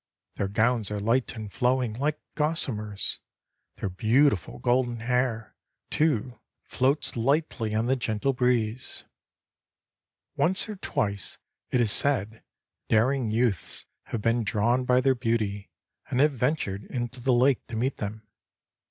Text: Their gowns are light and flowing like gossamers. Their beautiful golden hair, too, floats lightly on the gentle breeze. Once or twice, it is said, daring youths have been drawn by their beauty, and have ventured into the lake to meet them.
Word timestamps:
Their 0.37 0.47
gowns 0.47 0.89
are 0.89 0.99
light 0.99 1.35
and 1.35 1.53
flowing 1.53 1.93
like 1.93 2.19
gossamers. 2.33 3.19
Their 3.75 3.89
beautiful 3.89 4.57
golden 4.57 5.01
hair, 5.01 5.55
too, 5.91 6.39
floats 6.63 7.15
lightly 7.15 7.75
on 7.75 7.85
the 7.85 7.95
gentle 7.95 8.33
breeze. 8.33 9.03
Once 10.35 10.67
or 10.67 10.77
twice, 10.77 11.37
it 11.69 11.79
is 11.79 11.91
said, 11.91 12.41
daring 12.89 13.29
youths 13.29 13.85
have 14.05 14.23
been 14.23 14.43
drawn 14.43 14.85
by 14.85 15.01
their 15.01 15.13
beauty, 15.13 15.69
and 16.09 16.19
have 16.19 16.31
ventured 16.31 16.85
into 16.85 17.19
the 17.19 17.31
lake 17.31 17.67
to 17.67 17.75
meet 17.75 17.97
them. 17.97 18.23